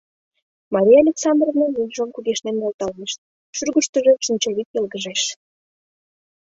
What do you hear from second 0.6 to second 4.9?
Мария Александровна вуйжым кугешнен нӧлталеш, шӱргыштыжӧ шинчавӱд